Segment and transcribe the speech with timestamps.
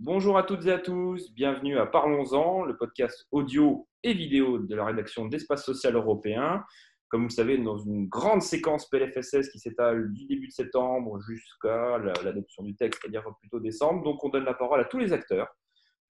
[0.00, 4.74] Bonjour à toutes et à tous, bienvenue à Parlons-en, le podcast audio et vidéo de
[4.74, 6.64] la rédaction d'Espace Social Européen.
[7.08, 11.18] Comme vous le savez, dans une grande séquence PLFSS qui s'étale du début de septembre
[11.20, 14.02] jusqu'à l'adoption du texte, c'est-à-dire plutôt décembre.
[14.02, 15.48] Donc, on donne la parole à tous les acteurs.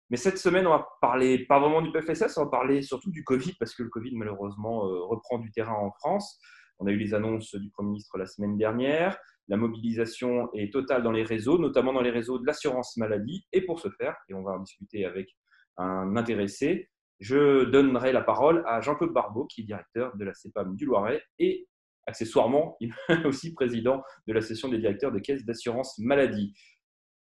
[0.09, 3.23] Mais cette semaine, on va parler pas vraiment du PLFSS, on va parler surtout du
[3.23, 6.41] Covid, parce que le Covid, malheureusement, euh, reprend du terrain en France.
[6.79, 9.17] On a eu les annonces du Premier ministre la semaine dernière.
[9.49, 13.47] La mobilisation est totale dans les réseaux, notamment dans les réseaux de l'assurance maladie.
[13.53, 15.29] Et pour ce faire, et on va en discuter avec
[15.77, 16.89] un intéressé,
[17.21, 21.23] je donnerai la parole à Jean-Claude Barbeau, qui est directeur de la CEPAM du Loiret
[21.39, 21.67] et
[22.07, 26.55] accessoirement il est aussi président de la session des directeurs de caisses d'assurance maladie.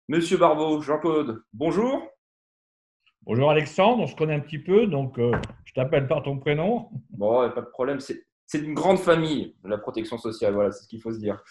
[0.08, 2.06] Monsieur Barbeau, Jean-Claude, bonjour.
[3.22, 5.32] Bonjour Alexandre, on se connaît un petit peu, donc euh,
[5.64, 6.90] je t'appelle par ton prénom.
[7.10, 10.88] Bon, pas de problème, c'est c'est une grande famille, la protection sociale, voilà, c'est ce
[10.88, 11.42] qu'il faut se dire.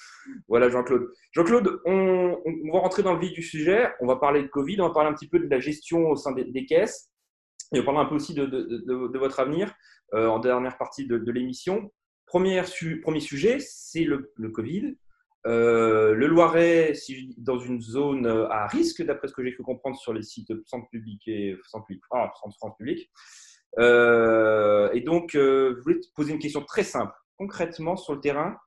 [0.48, 1.12] Voilà, Jean-Claude.
[1.34, 2.38] Jean-Claude, on,
[2.72, 5.10] va rentrer dans le vif du sujet, on va parler de Covid, on va parler
[5.10, 7.12] un petit peu de la gestion au sein des, caisses,
[7.74, 9.74] et on va parler un peu aussi de, votre avenir
[10.14, 11.92] euh, en dernière partie de, l'émission.
[12.28, 12.62] Premier,
[13.04, 14.96] premier sujet, c'est le, Covid.
[15.48, 19.98] Euh, le Loiret, si, dans une zone à risque, d'après ce que j'ai pu comprendre
[19.98, 23.12] sur les sites centre public et centre, ah, centre France public.
[23.78, 27.14] Euh, et donc, euh, je poser une question très simple.
[27.38, 28.58] Concrètement, sur le terrain,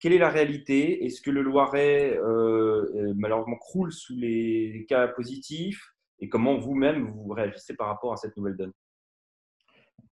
[0.00, 1.04] quelle est la réalité?
[1.04, 5.82] Est-ce que le Loiret, euh, malheureusement, croule sous les cas positifs?
[6.20, 8.72] Et comment vous-même vous réagissez par rapport à cette nouvelle donne?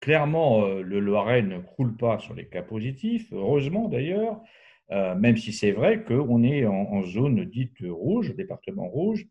[0.02, 4.42] Clairement, le Loiret ne croule pas sur les cas positifs, heureusement d'ailleurs,
[4.90, 9.26] même si c'est vrai qu'on est en, zone dite rouge, département rouge.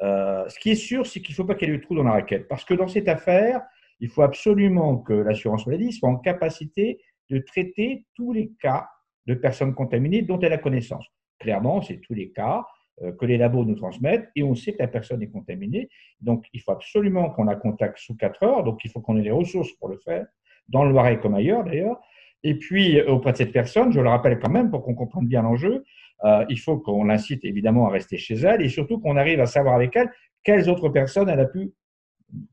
[0.00, 2.04] ce qui est sûr, c'est qu'il ne faut pas qu'il y ait de trou dans
[2.04, 3.62] la raquette, parce que dans cette affaire,
[4.02, 7.00] il faut absolument que l'assurance maladie soit en capacité
[7.30, 8.88] de traiter tous les cas
[9.26, 11.06] de personnes contaminées dont elle a connaissance.
[11.38, 12.66] Clairement, c'est tous les cas
[13.02, 15.88] euh, que les labos nous transmettent et on sait que la personne est contaminée.
[16.20, 18.64] Donc, il faut absolument qu'on la contacte sous 4 heures.
[18.64, 20.26] Donc, il faut qu'on ait les ressources pour le faire,
[20.68, 22.00] dans le Loiret comme ailleurs d'ailleurs.
[22.42, 25.28] Et puis, euh, auprès de cette personne, je le rappelle quand même pour qu'on comprenne
[25.28, 25.84] bien l'enjeu,
[26.24, 29.46] euh, il faut qu'on l'incite évidemment à rester chez elle et surtout qu'on arrive à
[29.46, 30.10] savoir avec elle
[30.42, 31.72] quelles autres personnes elle a pu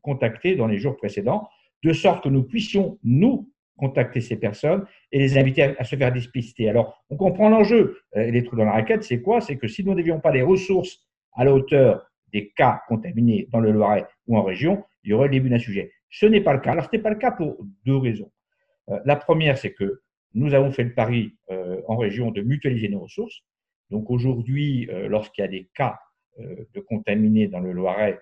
[0.02, 1.48] contacter dans les jours précédents,
[1.84, 6.12] de sorte que nous puissions, nous, contacter ces personnes et les inviter à, se faire
[6.12, 6.70] dépister.
[6.70, 7.98] Alors, on comprend l'enjeu.
[8.18, 9.42] Euh, les trous dans la raquette, c'est quoi?
[9.42, 11.00] C'est que si nous n'avions pas les ressources
[11.34, 15.28] à la hauteur des cas contaminés dans le Loiret ou en région, il y aurait
[15.28, 15.92] le début d'un sujet.
[16.12, 16.74] Ce n'est pas le cas.
[16.74, 18.32] Alors, ce n'est pas le cas pour deux raisons.
[18.90, 20.02] Euh, la première, c'est que
[20.34, 23.42] nous avons fait le pari euh, en région de mutualiser nos ressources.
[23.90, 25.98] Donc, aujourd'hui, lorsqu'il y a des cas
[26.38, 28.20] de contaminés dans le Loiret,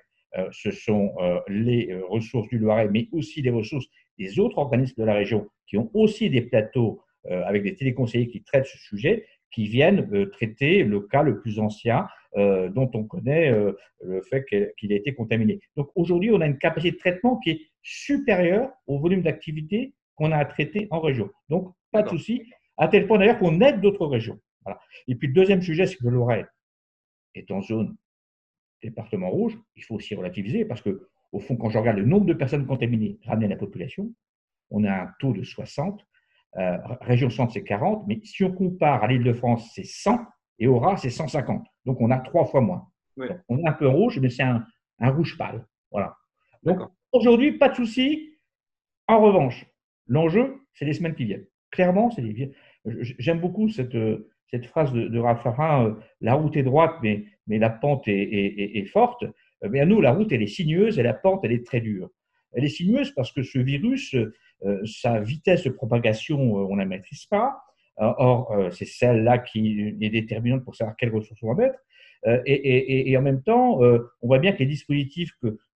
[0.52, 3.86] ce sont euh, les euh, ressources du Loiret, mais aussi les ressources
[4.18, 8.42] des autres organismes de la région qui ont aussi des plateaux avec des téléconseillers qui
[8.42, 12.08] traitent ce sujet, qui viennent traiter le cas le plus ancien
[12.38, 15.60] dont on connaît le fait qu'il a été contaminé.
[15.76, 20.32] Donc aujourd'hui, on a une capacité de traitement qui est supérieure au volume d'activité qu'on
[20.32, 21.30] a à traiter en région.
[21.50, 22.44] Donc pas de souci,
[22.78, 24.40] à tel point d'ailleurs qu'on aide d'autres régions.
[25.10, 26.46] Et puis le deuxième sujet, c'est que le Loiret
[27.36, 27.98] est en zone
[28.82, 32.26] département rouge, il faut aussi relativiser parce que, au fond, quand je regarde le nombre
[32.26, 34.14] de personnes contaminées ramenées à la population,
[34.70, 36.06] on a un taux de 60.
[36.58, 38.06] Euh, région centre, c'est 40.
[38.08, 40.20] Mais si on compare à l'Île-de-France, c'est 100
[40.60, 41.66] et au Ras, c'est 150.
[41.86, 42.88] Donc, on a trois fois moins.
[43.50, 44.66] on est un peu rouge, mais c'est un,
[45.00, 45.66] rouge pâle.
[45.92, 46.16] Voilà.
[46.64, 46.80] Donc,
[47.12, 48.38] aujourd'hui, pas de souci.
[49.08, 49.66] En revanche,
[50.08, 51.46] l'enjeu, c'est les semaines qui viennent.
[51.72, 52.54] Clairement, c'est les.
[53.20, 53.96] J'aime beaucoup cette,
[54.50, 58.86] cette phrase de, de Raffarin, euh, la route est droite, mais, mais la pente est,
[58.86, 59.26] forte.
[59.68, 62.10] Mais à nous, la route, elle est sinueuse et la pente, elle est très dure.
[62.54, 64.16] Elle est sinueuse parce que ce virus,
[64.66, 67.58] euh, sa vitesse de propagation, euh, on ne la maîtrise pas.
[68.00, 71.80] Or, c'est celle-là qui est déterminante pour savoir quelles ressources on va mettre.
[72.46, 75.32] Et, et, en même temps, on voit bien que les dispositifs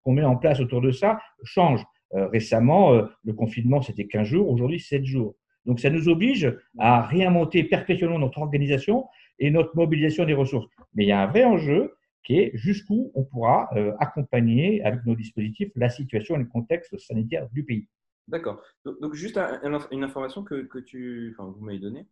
[0.03, 1.85] qu'on met en place autour de ça changent.
[2.11, 5.37] récemment, le confinement, c'était 15 jours, aujourd'hui, 7 jours.
[5.65, 9.05] Donc, ça nous oblige à réinventer perpétuellement notre organisation
[9.39, 10.67] et notre mobilisation des ressources.
[10.93, 11.93] Mais il y a un vrai enjeu
[12.23, 16.97] qui est jusqu'où on pourra euh, accompagner avec nos dispositifs la situation et le contexte
[16.97, 17.87] sanitaire du pays.
[18.27, 18.61] D'accord.
[18.85, 19.39] Donc, juste
[19.91, 22.05] une information que, tu, enfin, vous m'avez donnée.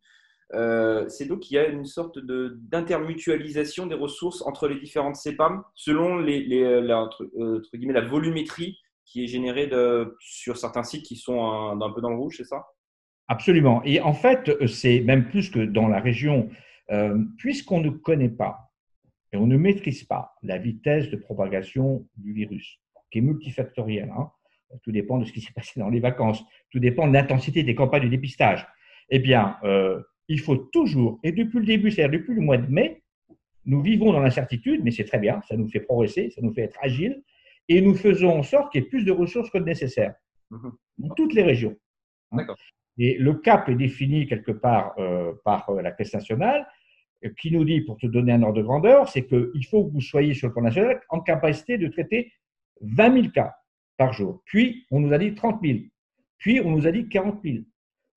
[0.53, 5.61] Euh, c'est donc qu'il y a une sorte d'intermutualisation des ressources entre les différentes CEPAM
[5.75, 7.29] selon les, euh, la, entre,
[7.75, 12.01] guillemets, la volumétrie qui est générée de, sur certains sites qui sont un, un peu
[12.01, 12.65] dans le rouge, c'est ça?
[13.27, 13.83] Absolument.
[13.83, 16.49] Et en fait, c'est même plus que dans la région,
[16.91, 18.71] euh, puisqu'on ne connaît pas
[19.33, 22.79] et on ne maîtrise pas la vitesse de propagation du virus,
[23.11, 24.13] qui est multifactorielle.
[24.17, 24.31] Hein.
[24.83, 26.43] Tout dépend de ce qui s'est passé dans les vacances.
[26.71, 28.67] Tout dépend de l'intensité des campagnes de dépistage.
[29.09, 32.69] Eh bien, euh, il faut toujours, et depuis le début, c'est-à-dire depuis le mois de
[32.71, 33.01] mai,
[33.65, 36.63] nous vivons dans l'incertitude, mais c'est très bien, ça nous fait progresser, ça nous fait
[36.63, 37.21] être agile,
[37.69, 40.15] et nous faisons en sorte qu'il y ait plus de ressources que nécessaire
[40.49, 40.71] mhm.
[40.99, 41.75] dans toutes les régions.
[42.97, 46.67] Et le cap est défini quelque part euh, par la Caisse nationale,
[47.39, 50.01] qui nous dit, pour te donner un ordre de grandeur, c'est qu'il faut que vous
[50.01, 52.31] soyez sur le plan national en capacité de traiter
[52.81, 53.53] 20 000 cas
[53.97, 54.41] par jour.
[54.45, 55.79] Puis, on nous a dit 30 000.
[56.37, 57.57] Puis, on nous a dit 40 000.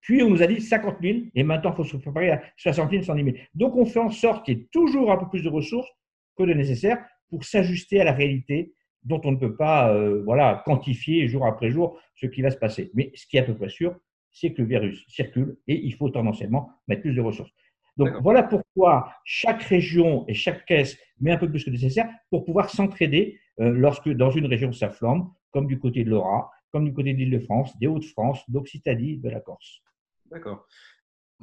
[0.00, 1.19] Puis, on nous a dit 50 000.
[1.35, 3.37] Et maintenant, il faut se préparer à 60 000, 110 000.
[3.55, 5.91] Donc, on fait en sorte qu'il y ait toujours un peu plus de ressources
[6.37, 6.99] que de nécessaire
[7.29, 11.70] pour s'ajuster à la réalité dont on ne peut pas euh, voilà, quantifier jour après
[11.70, 12.91] jour ce qui va se passer.
[12.94, 13.97] Mais ce qui est à peu près sûr,
[14.31, 17.50] c'est que le virus circule et il faut tendanciellement mettre plus de ressources.
[17.96, 22.44] Donc voilà pourquoi chaque région et chaque caisse met un peu plus que nécessaire pour
[22.44, 26.84] pouvoir s'entraider euh, lorsque dans une région ça flambe, comme du côté de l'Ora, comme
[26.84, 29.82] du côté de l'Île-de-France, des Hauts-de-France, d'Occitanie, de la Corse.
[30.31, 30.66] D'accord.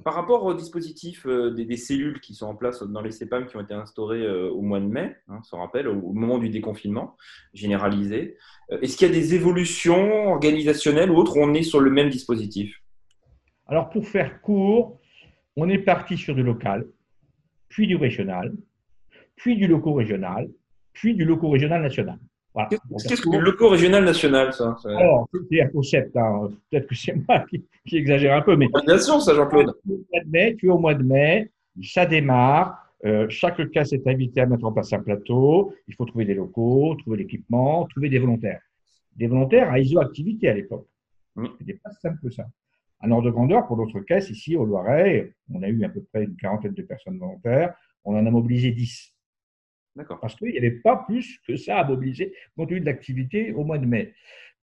[0.03, 3.57] Par rapport au dispositif euh, des, cellules qui sont en place dans les CEPAM qui
[3.57, 7.17] ont été instaurées euh, au mois de mai, hein, on rappelle, au, moment du déconfinement
[7.53, 8.37] généralisé,
[8.69, 12.09] est-ce qu'il y a des évolutions organisationnelles ou autres où on est sur le même
[12.09, 12.79] dispositif?
[13.65, 14.96] Alors pour faire court,
[15.57, 16.85] on est parti sur du local,
[17.67, 18.53] puis du régional,
[19.35, 20.47] puis du loco-régional,
[20.93, 22.19] puis du loco-régional national.
[22.69, 26.17] Qu'est-ce que le loco régional national, ça Alors, c'est un concept.
[26.17, 26.49] Hein.
[26.71, 28.67] Peut-être que c'est moi qui, exagère un peu, mais.
[28.73, 29.73] Organisation, ça, Jean-Claude.
[30.57, 31.51] Puis au mois de mai,
[31.83, 32.83] ça démarre.
[33.05, 35.75] Euh, chaque casse est invité à mettre en place un plateau.
[35.87, 38.61] Il faut trouver des locaux, trouver l'équipement, trouver des volontaires.
[39.15, 40.87] Des volontaires à ISO-activité à l'époque.
[41.35, 42.45] Ce n'était pas simple que ça.
[43.01, 46.01] Un ordre de grandeur, pour d'autres caisses, ici au Loiret, on a eu à peu
[46.11, 47.75] près une quarantaine de personnes volontaires.
[48.03, 49.13] On en a mobilisé 10.
[50.21, 53.63] Parce qu'il n'y avait pas plus que ça à mobiliser compte tenu de l'activité au
[53.63, 54.13] mois de mai.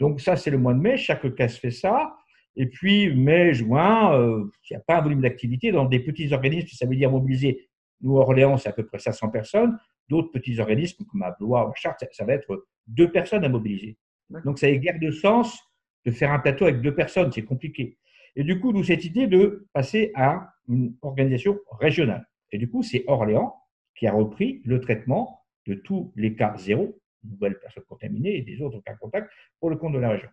[0.00, 2.16] Donc ça, c'est le mois de mai, chaque casse fait ça.
[2.56, 5.72] Et puis mai, juin, euh, il n'y a pas un volume d'activité.
[5.72, 7.68] Dans des petits organismes, ça veut dire mobiliser.
[8.00, 9.78] Nous, Orléans, c'est à peu près 500 personnes.
[10.08, 13.48] D'autres petits organismes, comme à Blois ou à Chartres, ça, va être deux personnes à
[13.48, 13.96] mobiliser.
[14.44, 15.58] Donc ça n'a guère de sens
[16.04, 17.96] de faire un plateau avec deux personnes, c'est compliqué.
[18.36, 22.26] Et du coup, nous, cette idée de passer à une organisation régionale.
[22.50, 23.54] Et du coup, c'est Orléans
[23.94, 28.60] qui a repris le traitement de tous les cas zéro, nouvelles personnes contaminées et des
[28.60, 30.28] autres cas contacts pour le compte de la région.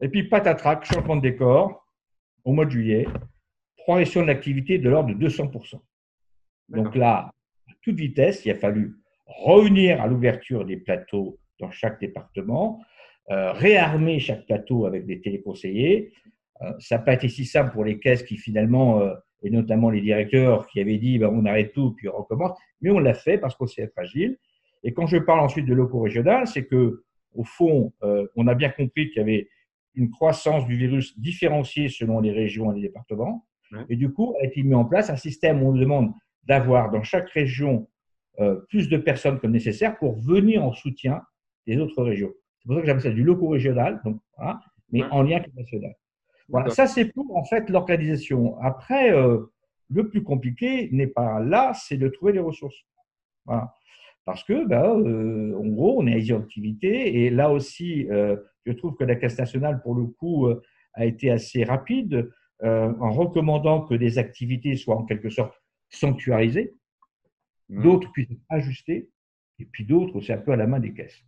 [0.00, 1.86] Et puis, patatrac, changement de décor,
[2.44, 3.06] au mois de juillet,
[3.76, 5.80] progression de l'activité de l'ordre de 200%.
[6.68, 7.30] Donc là,
[7.68, 8.96] à toute vitesse, il a fallu
[9.26, 12.82] réunir à l'ouverture des plateaux dans chaque département,
[13.30, 16.12] euh, réarmer chaque plateau avec des téléconseillers.
[16.60, 19.90] Euh, ça n'a pas été si simple pour les caisses qui finalement euh, et notamment
[19.90, 23.14] les directeurs qui avaient dit ben, on arrête tout puis on recommence, mais on l'a
[23.14, 24.38] fait parce qu'on sait être agile.
[24.84, 27.04] Et quand je parle ensuite de locaux régional, c'est que
[27.34, 29.48] au fond, euh, on a bien compris qu'il y avait
[29.94, 33.46] une croissance du virus différenciée selon les régions et les départements.
[33.88, 36.12] Et du coup, a été mis en place un système où on demande
[36.44, 37.88] d'avoir dans chaque région
[38.38, 41.22] euh, plus de personnes que nécessaire pour venir en soutien
[41.66, 42.32] des autres régions.
[42.58, 44.20] C'est pour ça que j'appelle ça du loco régional, donc,
[44.90, 45.94] mais en lien avec le national.
[46.48, 48.58] Voilà, ça c'est pour en fait l'organisation.
[48.60, 49.46] Après, euh,
[49.90, 52.76] le plus compliqué n'est pas là, c'est de trouver les ressources.
[53.46, 53.74] Voilà.
[54.24, 58.72] Parce que, ben, euh, en gros, on est à activité et là aussi, euh, je
[58.72, 60.48] trouve que la Caisse nationale, pour le coup,
[60.94, 62.30] a été assez rapide
[62.62, 65.60] en recommandant que des activités soient en quelque sorte
[65.90, 66.74] sanctuarisées,
[67.70, 67.82] mmh.
[67.82, 69.10] d'autres puissent être ajustées,
[69.58, 71.24] et puis d'autres, c'est un peu à la main des caisses.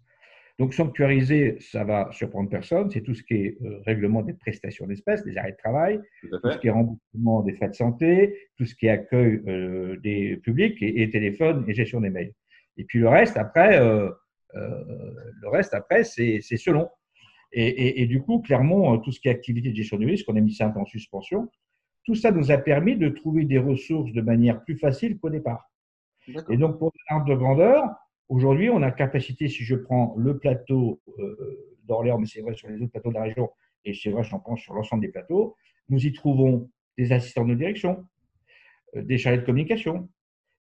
[0.60, 2.88] Donc, sanctuariser, ça va surprendre personne.
[2.90, 6.50] C'est tout ce qui est euh, règlement des prestations d'espèces, des arrêts de travail, tout,
[6.50, 10.36] ce qui est remboursement des frais de santé, tout ce qui est accueil euh, des
[10.36, 12.32] publics et, téléphone et gestion des mails.
[12.76, 14.08] Et puis le reste, après, euh,
[14.54, 16.88] le reste, après, c'est selon.
[17.52, 20.36] Et, et, du coup, clairement, tout ce qui est activité de gestion du risque, on
[20.36, 21.48] a mis ça un peu en suspension.
[22.04, 25.70] Tout ça nous a permis de trouver des ressources de manière plus facile qu'au départ.
[26.50, 27.84] Et donc, pour un de grandeur,
[28.28, 32.68] Aujourd'hui, on a capacité, si je prends le plateau euh, d'Orléans, mais c'est vrai sur
[32.68, 33.50] les autres plateaux de la région,
[33.84, 35.56] et c'est vrai, j'en pense sur l'ensemble des plateaux,
[35.90, 38.04] nous y trouvons des assistants de direction,
[38.96, 40.08] euh, des chargés de communication,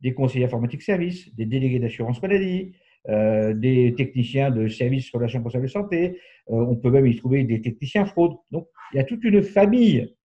[0.01, 2.73] des conseillers informatiques services, des délégués d'assurance maladie,
[3.09, 6.19] euh, des techniciens de services relations responsable de santé.
[6.47, 8.33] on peut même y trouver des techniciens fraude.
[8.49, 10.15] Donc, il y a toute une famille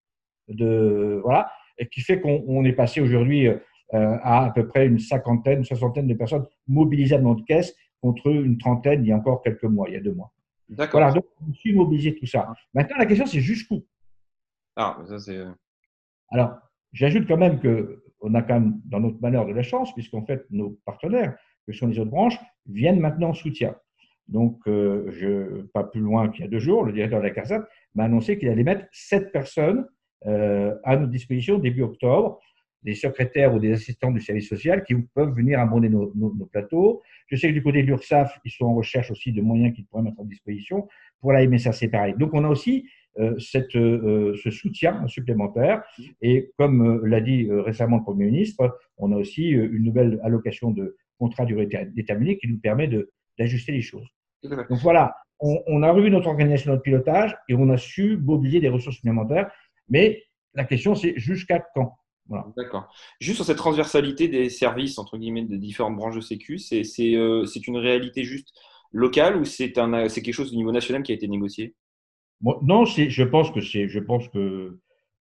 [0.49, 1.51] de voilà
[1.93, 3.49] qui fait qu'on est passé aujourd'hui
[3.93, 8.29] à à peu près une cinquantaine, une soixantaine de personnes mobilisées dans notre caisse contre
[8.29, 10.33] une trentaine il y a encore quelques mois, il y a deux mois.
[10.69, 11.01] D'accord.
[11.01, 12.53] Voilà, donc on suis mobilisé tout ça.
[12.75, 13.85] Maintenant, la question, c'est jusqu'où?
[14.75, 15.37] Ah, ça c'est.
[15.37, 15.51] Euh,
[16.31, 16.59] Alors,
[16.93, 20.45] j'ajoute quand même qu'on a quand même, dans notre malheur, de la chance, puisqu'en fait,
[20.51, 23.77] nos partenaires, que sont les autres branches, viennent maintenant en soutien.
[24.29, 27.31] Donc, euh, je, pas plus loin qu'il y a deux jours, le directeur de la
[27.31, 27.65] CARSAT
[27.95, 29.87] m'a annoncé qu'il allait mettre sept personnes
[30.25, 32.41] à notre disposition début octobre
[32.83, 36.09] des secrétaires ou des assistants du service social qui peuvent venir abonder nos,
[36.51, 37.03] plateaux.
[37.27, 39.87] Je sais que du côté de l'URSSAF, ils sont en recherche aussi de moyens qu'ils
[39.87, 40.87] pourraient mettre à disposition.
[41.21, 42.15] Pour la MSA, c'est pareil.
[42.17, 42.87] Donc, on a aussi
[43.19, 45.83] euh, cette, euh, ce soutien supplémentaire.
[46.21, 50.71] Et comme euh, l'a dit récemment le Premier ministre, on a aussi une nouvelle allocation
[50.71, 52.91] de contrat durée déterminée qui nous permet
[53.39, 54.07] d'ajuster les choses.
[54.43, 58.69] Donc voilà, on, a revu notre organisation, notre pilotage et on a su mobiliser des
[58.69, 59.51] ressources supplémentaires.
[59.89, 60.23] Mais
[60.55, 61.97] la question, c'est jusqu'à quand?
[62.57, 62.93] D'accord.
[63.21, 66.83] Juste sur cette transversalité des services, entre guillemets, des différentes branches de Sécu, c'est
[67.67, 68.53] une réalité juste
[68.93, 71.75] locale ou c'est quelque chose au niveau national qui a été négocié?
[72.41, 74.79] Non, je pense que c'est, je pense que,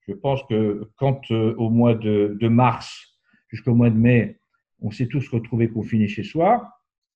[0.08, 3.18] je pense que quand euh, au mois de, mars
[3.50, 4.40] jusqu'au mois de mai,
[4.82, 6.70] on s'est tous retrouvés confinés chez soi,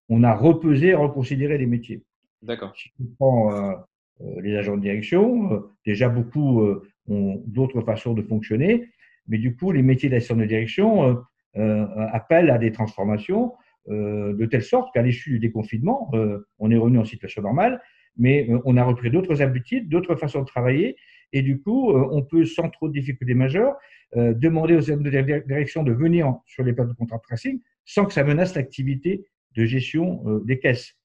[0.07, 2.03] on a repesé, reconsidéré les métiers.
[2.41, 2.73] D'accord.
[2.75, 3.73] Si on prend euh,
[4.21, 6.63] euh, les agents de direction, déjà beaucoup
[7.07, 8.89] ont d'autres façons de fonctionner,
[9.29, 11.23] mais du coup, les métiers d'assistant de direction
[11.55, 13.53] appellent à des transformations
[13.87, 16.11] de telle sorte qu'à l'issue du déconfinement,
[16.59, 17.79] on est revenu en situation normale
[18.19, 20.95] mais euh, on a repris d'autres habitudes, d'autres façons de travailler,
[21.33, 23.75] et du coup, euh, on peut, sans trop de difficultés majeures,
[24.15, 28.05] euh, demander aux de direction de venir sur les plateaux de contrat de tracing sans
[28.05, 30.95] que ça menace l'activité de gestion des caisses.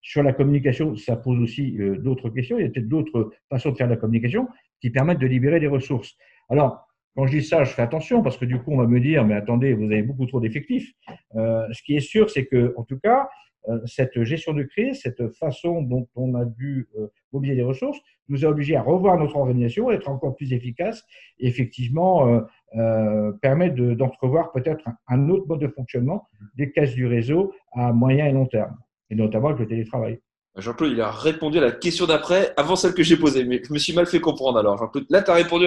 [0.00, 2.58] sur la communication, ça pose aussi d'autres questions.
[2.58, 4.48] Il y a peut-être d'autres façons de faire de la communication
[4.80, 6.16] qui permettent de libérer des ressources.
[6.48, 9.00] Alors, quand je dis ça, je fais attention parce que du coup, on va me
[9.00, 10.92] dire, mais attendez, vous avez beaucoup trop d'effectifs.
[11.34, 13.28] ce qui est sûr, c'est que, en tout cas,
[13.68, 17.98] euh, cette gestion de crise, cette façon dont on a dû euh, mobiliser les ressources,
[18.28, 21.04] nous a obligés à revoir notre organisation, être encore plus efficace
[21.38, 22.42] et effectivement
[22.76, 28.26] euh, permettre d'entrevoir peut-être un, autre mode de fonctionnement des caisses du réseau à moyen
[28.26, 28.76] et long terme,
[29.10, 30.20] et notamment avec le télétravail.
[30.56, 33.72] Jean-Claude, il a répondu à la question d'après avant celle que j'ai posée, mais je
[33.72, 34.78] me suis mal fait comprendre alors.
[34.78, 35.66] Jean-Claude, là, tu as répondu,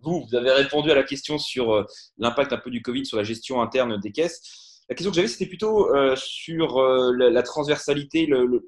[0.00, 1.86] vous, vous avez répondu à la question sur
[2.18, 4.71] l'impact un peu du Covid sur la gestion interne des caisses.
[4.88, 8.62] La question que j'avais, c'était plutôt euh, sur euh, la, transversalité, le,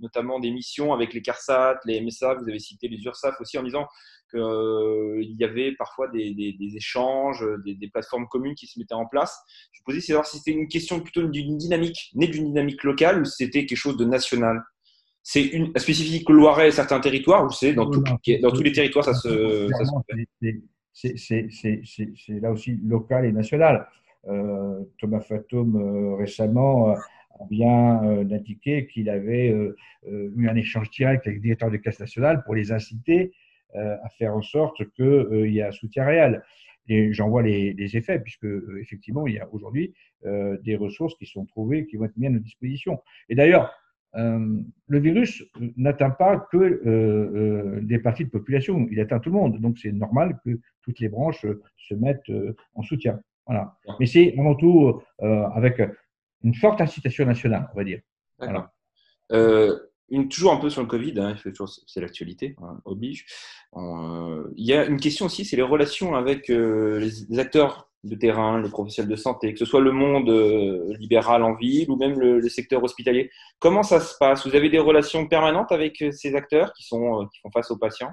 [0.00, 3.62] notamment des missions avec les CARSAT, les MSA, vous avez cité les URSAF aussi en
[3.62, 3.86] disant
[4.30, 9.36] qu'il euh, y avait parfois des, échanges, des, plateformes communes qui se mettaient en place.
[9.72, 13.24] Je me posais si c'était une question plutôt d'une dynamique, née d'une dynamique locale ou
[13.24, 14.62] c'était quelque chose de national
[15.26, 19.14] c'est une spécifique Loiret et certains territoires ou c'est dans, dans tous les territoires ça
[19.14, 19.84] se, ça
[20.92, 23.88] C'est là aussi local et national.
[24.28, 29.54] Euh, Thomas Fatum euh, récemment a bien euh, indiqué qu'il avait
[30.06, 33.32] eu un échange direct avec le directeur de caisse nationale pour les inciter
[33.74, 36.44] à faire en sorte qu'il y ait un soutien réel.
[36.86, 38.46] Et j'en vois les, effets, puisque
[38.80, 42.30] effectivement, il y a aujourd'hui des ressources qui sont trouvées, qui vont être mises à
[42.30, 43.02] notre disposition.
[43.28, 43.74] Et d'ailleurs,
[44.14, 45.42] le virus
[45.76, 49.60] n'atteint pas que des parties de population, il atteint tout le monde.
[49.60, 51.44] Donc c'est normal que toutes les branches
[51.76, 52.30] se mettent
[52.74, 53.18] en soutien.
[53.46, 53.76] Voilà.
[54.00, 55.80] Mais c'est avant tout euh, avec
[56.42, 58.00] une forte incitation nationale, on va dire.
[58.38, 58.72] Voilà.
[59.32, 59.78] Euh,
[60.10, 61.34] une, toujours un peu sur le Covid, hein,
[61.86, 63.26] c'est l'actualité, hein, oblige.
[63.76, 68.60] Euh, il y a une question aussi, c'est les relations avec les, acteurs de terrain,
[68.60, 70.28] les professionnels de santé, que ce soit le monde
[70.98, 73.30] libéral en ville ou même le, secteur hospitalier.
[73.58, 74.46] Comment ça se passe?
[74.46, 78.12] Vous avez des relations permanentes avec ces acteurs qui, sont, qui font face aux patients?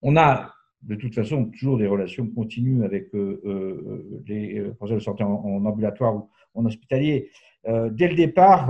[0.00, 5.00] On a de toute façon toujours des relations continues avec euh, euh, les euh, professionnels
[5.00, 7.30] de santé en, ambulatoire ou en hospitalier.
[7.66, 8.64] dès le départ,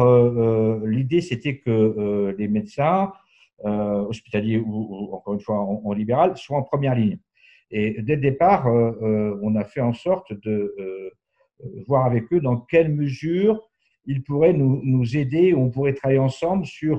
[0.85, 3.13] l'idée c'était que les médecins
[3.65, 7.19] hospitaliers ou, encore une fois en, libéral soient en première ligne.
[7.71, 10.75] Et dès le départ, on a fait en sorte de
[11.87, 13.71] voir avec eux dans quelle mesure
[14.05, 16.99] ils pourraient nous, nous aider, on pourrait travailler ensemble sur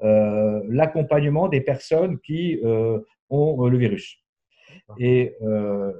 [0.00, 2.60] l'accompagnement des personnes qui
[3.30, 4.21] ont le virus.
[4.98, 5.92] Et euh,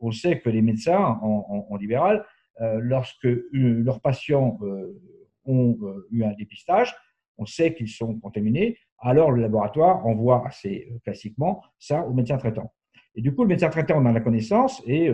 [0.00, 2.24] on sait que les médecins en, libéral,
[2.60, 4.98] euh, lorsque leurs patients euh,
[5.44, 5.78] ont
[6.10, 6.94] eu un dépistage,
[7.38, 12.72] on sait qu'ils sont contaminés, alors le laboratoire envoie assez classiquement ça au médecin traitant.
[13.14, 15.10] Et du coup, le médecin traitant en a la connaissance et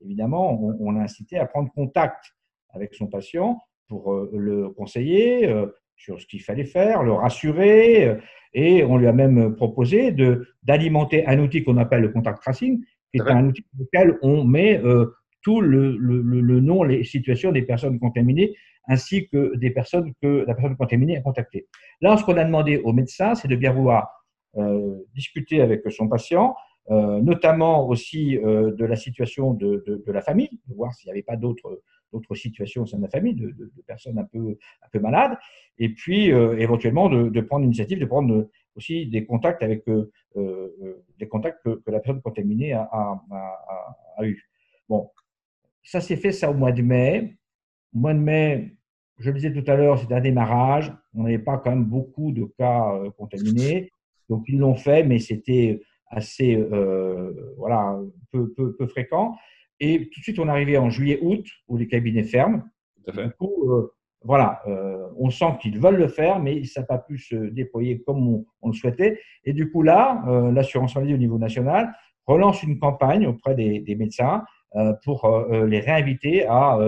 [0.00, 2.34] évidemment, on, on l'a incité à prendre contact
[2.70, 5.46] avec son patient pour le conseiller
[5.98, 8.16] sur ce qu'il fallait faire, le rassurer,
[8.54, 10.14] et on lui a même proposé
[10.62, 14.44] d'alimenter un outil qu'on appelle le contact tracing, qui est un outil dans lequel on
[14.44, 15.06] met euh,
[15.42, 18.54] tout le, le, nom, les situations des personnes contaminées,
[18.86, 21.66] ainsi que des personnes que la personne contaminée a contactées.
[22.00, 24.08] Là, ce qu'on a demandé au médecin, c'est de bien vouloir
[24.56, 26.54] euh, discuter avec son patient,
[26.90, 31.22] euh, notamment aussi de la situation de, de, la famille, de voir s'il n'y avait
[31.22, 33.54] pas d'autres d'autres situations au sein de la famille, de,
[33.86, 35.36] personnes un peu, un peu malades,
[35.78, 41.04] et puis euh, éventuellement de, prendre l'initiative de prendre aussi des contacts avec euh, euh,
[41.18, 43.20] des contacts que, la personne contaminée a,
[44.22, 44.42] eu.
[45.82, 47.36] ça s'est fait ça au mois de mai.
[47.94, 48.78] Au mois de mai,
[49.18, 50.92] je le disais tout à l'heure, c'était un démarrage.
[51.14, 53.90] On n'avait pas quand même beaucoup de cas euh, contaminés.
[54.28, 57.98] Donc, ils l'ont fait, mais c'était assez euh, voilà,
[58.30, 59.36] peu, peu, peu, fréquent.
[59.80, 62.62] Et tout de suite, on est arrivé en juillet-août, où les cabinets ferment.
[62.96, 63.24] Tout à fait.
[63.26, 63.92] Du coup, euh,
[64.24, 68.02] voilà, euh, on sent qu'ils veulent le faire, mais ça n'a pas pu se déployer
[68.02, 69.20] comme on, on, le souhaitait.
[69.44, 71.94] Et du coup, là, euh, l'assurance maladie au niveau national
[72.26, 74.44] relance une campagne auprès des, des médecins
[74.76, 76.78] euh, pour les réinviter à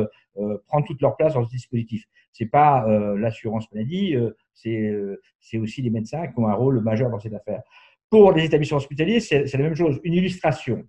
[0.66, 2.04] prendre toute leur place dans ce dispositif.
[2.32, 4.16] C'est pas l'assurance maladie,
[4.54, 7.62] c'est aussi les médecins qui ont un rôle majeur dans cette affaire.
[8.10, 9.98] Pour les établissements hospitaliers, c'est la même chose.
[10.04, 10.84] Une illustration.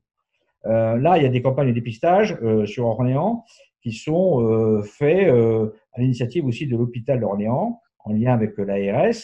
[0.66, 3.46] Euh, là, il y a des campagnes de dépistage euh, sur Orléans
[3.82, 5.28] qui sont euh, faits
[5.94, 9.16] à l'initiative aussi de l'hôpital d'Orléans, en lien avec l'ARS.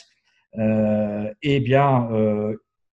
[1.44, 2.10] eh bien,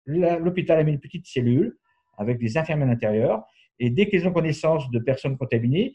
[0.06, 1.78] l'hôpital a mis une petite cellule
[2.18, 3.44] avec des infirmiers à l'intérieur.
[3.78, 5.94] Et dès qu'ils ont connaissance de personnes contaminées,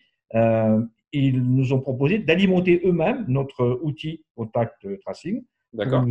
[1.12, 6.03] ils nous ont proposé d'alimenter eux-mêmes notre outil contact tracing D'accord.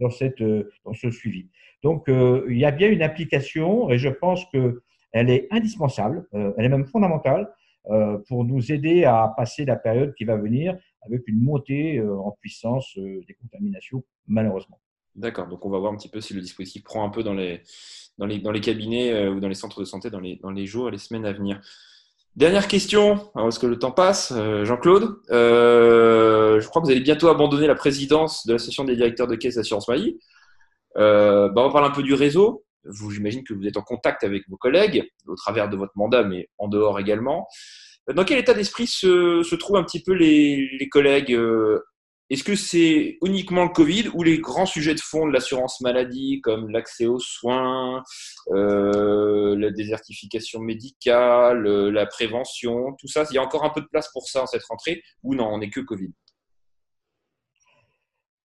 [0.00, 1.50] dans, cette, dans ce suivi.
[1.82, 4.82] Donc, il y a bien une application et je pense que
[5.14, 7.50] elle est indispensable, euh, elle est même fondamentale
[7.90, 12.18] euh, pour nous aider à passer la période qui va venir avec une montée euh,
[12.18, 14.80] en puissance des contaminations, malheureusement.
[15.14, 17.34] D'accord, donc on va voir un petit peu si le dispositif prend un peu dans
[17.34, 17.62] les,
[18.60, 21.60] cabinets ou dans les centres de santé dans les, jours et les semaines à venir.
[22.34, 24.32] Dernière question, parce que le temps passe,
[24.64, 25.20] Jean-Claude?
[25.30, 29.54] je crois que vous allez bientôt abandonner la présidence de l'association des directeurs de caisse
[29.54, 30.18] d'assurance maladie.
[30.96, 34.42] bah on parle un peu du réseau vous, j'imagine que vous êtes en contact avec
[34.48, 37.46] vos collègues au travers de votre mandat, mais en dehors également.
[38.12, 41.80] Dans quel état d'esprit se, trouvent un petit peu les, les collègues euh,
[42.28, 46.42] Est-ce que c'est uniquement le Covid ou les grands sujets de fond de l'assurance maladie,
[46.42, 48.02] comme l'accès aux soins,
[48.50, 53.80] euh, la désertification médicale, euh, la prévention, tout ça Il y a encore un peu
[53.80, 56.12] de place pour ça en cette rentrée ou non, on n'est que Covid?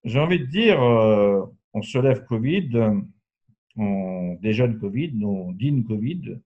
[0.05, 2.69] J'ai envie de dire, on se lève Covid
[3.79, 6.39] on déjeune Covid, on dîne Covid.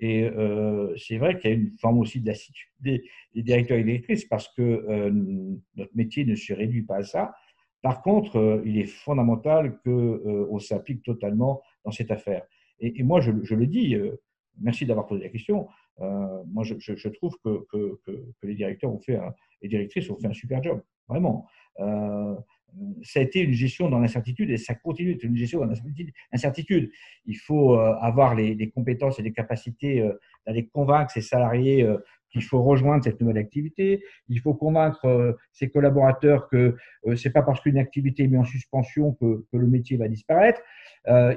[0.00, 3.04] Et euh, c'est vrai qu'il y a une forme aussi de lassitude des,
[3.36, 5.10] directeurs et directrices parce que euh,
[5.76, 7.34] notre métier ne se réduit pas à ça.
[7.82, 12.42] Par contre, euh, il est fondamental qu'on s'applique totalement dans cette affaire.
[12.80, 13.96] Et, moi, je, le dis,
[14.60, 15.68] merci d'avoir posé la question.
[16.00, 17.64] moi, je, trouve que,
[18.42, 19.20] les directeurs ont fait,
[19.62, 21.46] les directrices ont fait un super job, vraiment
[23.02, 25.72] ça a été une gestion dans l'incertitude et ça continue d'être une gestion dans
[26.32, 26.90] l'incertitude.
[27.26, 30.12] Il faut euh, avoir les, compétences et les capacités euh,
[30.46, 31.98] d'aller convaincre ses salariés euh,
[32.30, 34.02] qu'il faut rejoindre cette nouvelle activité.
[34.28, 36.76] Il faut convaincre ses collaborateurs que
[37.14, 40.62] c'est pas parce qu'une activité est mise en suspension que, le métier va disparaître.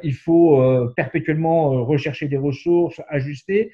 [0.03, 3.73] il faut perpétuellement rechercher des ressources, ajuster.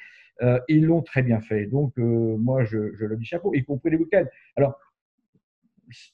[0.67, 1.67] ils l'ont très bien fait.
[1.67, 4.25] Donc, moi, je, le dis chapeau, y compris les week-ends.
[4.55, 4.79] Alors,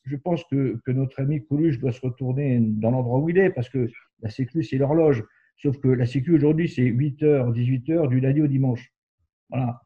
[0.04, 3.70] je pense que, notre ami Coluche doit se retourner dans l'endroit où il est, parce
[3.70, 3.90] que
[4.22, 5.24] la Sécu, c'est l'horloge.
[5.58, 8.92] Sauf que la Sécu, aujourd'hui, c'est 8h, 18h, du lundi au dimanche.
[9.50, 9.82] Voilà.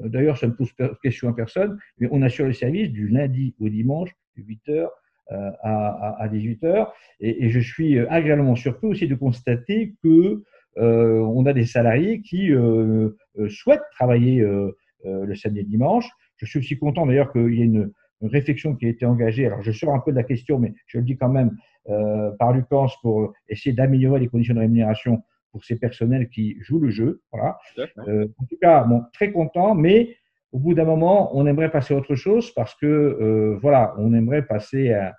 [0.00, 3.54] Euh, d'ailleurs, ça ne pose question à personne, mais on assure le service du lundi
[3.60, 4.88] au dimanche, de 8h
[5.32, 6.88] euh, à, 18h.
[7.20, 10.42] Et, je suis agréablement surpris aussi de constater que
[10.78, 12.50] euh, on a des salariés qui
[13.48, 14.44] souhaitent travailler
[15.04, 16.08] le samedi et dimanche.
[16.36, 17.90] Je suis aussi content d'ailleurs qu'il y ait une,
[18.22, 19.46] une réflexion qui a été engagée.
[19.46, 21.56] Alors, je sors un peu de la question, mais je le dis quand même
[21.88, 26.80] euh, par Lucas pour essayer d'améliorer les conditions de rémunération pour ces personnels qui jouent
[26.80, 27.22] le jeu.
[27.32, 27.58] Voilà.
[28.08, 30.16] Euh, en tout cas, bon, très content, mais
[30.52, 34.12] au bout d'un moment, on aimerait passer à autre chose parce que, euh, voilà, on
[34.14, 35.14] aimerait passer à,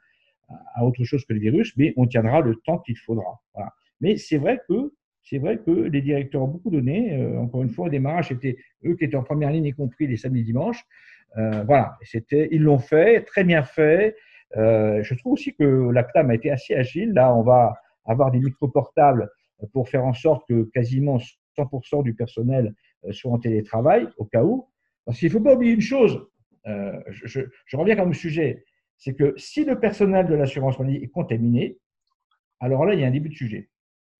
[0.76, 3.40] à, autre chose que le virus, mais on tiendra le temps qu'il faudra.
[3.54, 3.72] Voilà.
[4.02, 4.92] Mais c'est vrai que
[5.30, 7.14] c'est vrai que les directeurs ont beaucoup donné.
[7.14, 10.08] Euh, encore une fois, au démarrage, c'était eux qui étaient en première ligne, y compris
[10.08, 10.84] les samedis dimanches.
[11.38, 14.16] Euh, voilà, c'était, ils l'ont fait, très bien fait.
[14.56, 17.14] Euh, je trouve aussi que la a été assez agile.
[17.14, 19.30] Là, on va avoir des micro-portables
[19.74, 21.18] pour faire en sorte que quasiment
[21.58, 22.74] 100% du personnel
[23.12, 24.70] soit en télétravail, au cas où.
[25.06, 26.28] Parce qu'il ne faut pas oublier une chose,
[26.66, 27.42] je,
[27.74, 28.66] reviens quand même au sujet,
[28.98, 31.78] c'est que si le personnel de l'assurance maladie est contaminé,
[32.60, 33.70] alors là, il y a un début de sujet.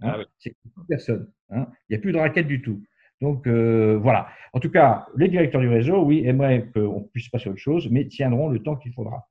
[0.02, 0.14] Hein.
[0.16, 0.56] Ah c'est
[0.88, 1.32] personne.
[1.50, 1.68] Hein.
[1.90, 2.84] Il n'y a plus de raquette du tout.
[3.22, 4.28] Donc euh, voilà.
[4.54, 7.90] En tout cas, les directeurs du réseau, oui, aimeraient qu'on puisse passer à autre chose,
[7.90, 9.28] mais tiendront le temps qu'il faudra.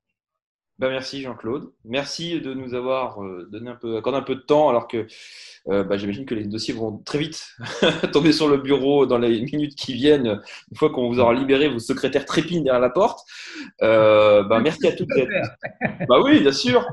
[0.79, 1.71] Ben, merci Jean-Claude.
[1.85, 5.07] Merci de nous avoir euh, donné un peu, accordé un peu de temps alors que
[5.69, 7.49] euh, bah, j'imagine que les dossiers vont très vite
[8.13, 10.39] tomber sur le bureau dans les minutes qui viennent.
[10.71, 13.27] Une fois qu'on vous aura libéré, vos secrétaires trépignent derrière la porte.
[13.81, 16.05] Euh, bah, merci à toutes et à tous.
[16.07, 16.87] Bah oui, bien sûr.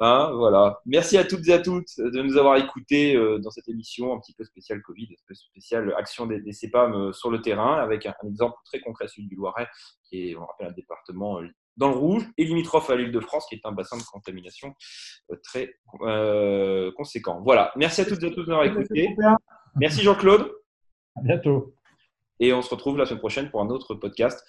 [0.00, 0.78] Hein, voilà.
[0.84, 4.34] Merci à toutes et à toutes de nous avoir écoutés dans cette émission un petit
[4.34, 8.12] peu spéciale Covid, un peu spéciale action des, des CEPAM sur le terrain avec un,
[8.28, 9.66] exemple très concret, celui du Loiret,
[10.04, 11.40] qui est, on rappelle, un département
[11.76, 14.74] dans le rouge et limitrophe à l'île de France, qui est un bassin de contamination
[15.30, 17.40] euh, très euh, conséquent.
[17.42, 17.72] Voilà.
[17.76, 19.16] Merci à toutes et à tous d'avoir écouté.
[19.76, 20.52] Merci Jean-Claude.
[21.16, 21.74] À bientôt.
[22.38, 24.44] Et on se retrouve la semaine prochaine pour un autre podcast.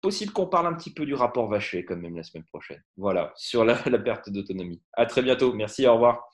[0.00, 2.82] Possible qu'on parle un petit peu du rapport Vacher quand même la semaine prochaine.
[2.96, 4.82] Voilà, sur la, la perte d'autonomie.
[4.92, 5.52] À très bientôt.
[5.52, 6.28] Merci, au revoir.